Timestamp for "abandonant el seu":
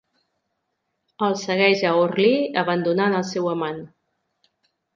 2.63-3.53